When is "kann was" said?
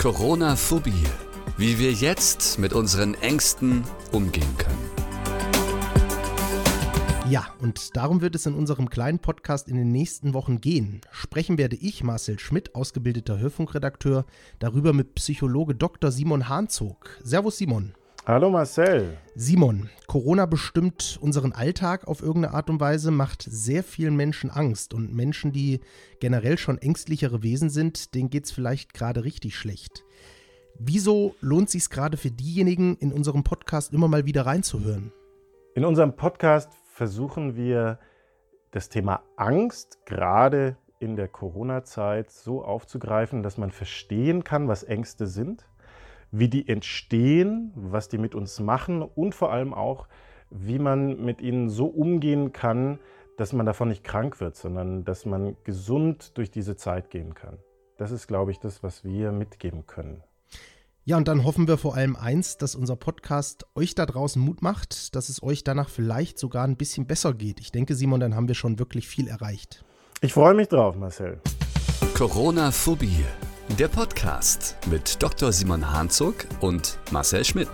44.44-44.84